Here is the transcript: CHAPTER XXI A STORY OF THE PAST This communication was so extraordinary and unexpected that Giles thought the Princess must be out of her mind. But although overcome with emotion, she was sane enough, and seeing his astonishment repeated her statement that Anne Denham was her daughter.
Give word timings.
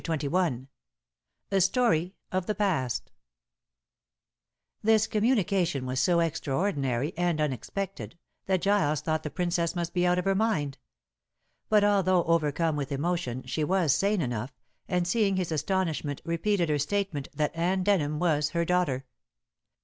CHAPTER 0.03 0.31
XXI 0.31 0.67
A 1.51 1.61
STORY 1.61 2.15
OF 2.31 2.47
THE 2.47 2.55
PAST 2.55 3.11
This 4.81 5.05
communication 5.05 5.85
was 5.85 5.99
so 5.99 6.21
extraordinary 6.21 7.13
and 7.15 7.39
unexpected 7.39 8.17
that 8.47 8.63
Giles 8.63 9.01
thought 9.01 9.21
the 9.21 9.29
Princess 9.29 9.75
must 9.75 9.93
be 9.93 10.07
out 10.07 10.17
of 10.17 10.25
her 10.25 10.33
mind. 10.33 10.79
But 11.69 11.83
although 11.83 12.23
overcome 12.23 12.75
with 12.75 12.91
emotion, 12.91 13.43
she 13.43 13.63
was 13.63 13.93
sane 13.93 14.21
enough, 14.21 14.55
and 14.87 15.07
seeing 15.07 15.35
his 15.35 15.51
astonishment 15.51 16.23
repeated 16.25 16.69
her 16.69 16.79
statement 16.79 17.27
that 17.35 17.55
Anne 17.55 17.83
Denham 17.83 18.17
was 18.17 18.49
her 18.49 18.65
daughter. 18.65 19.05